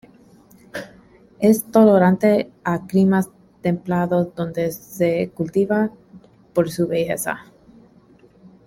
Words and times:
Es 1.37 1.63
tolerante 1.65 2.49
a 2.63 2.87
climas 2.87 3.29
templados 3.61 4.33
donde 4.33 4.71
se 4.71 5.29
cultiva 5.29 5.91
por 6.55 6.71
su 6.71 6.87
belleza. 6.87 7.41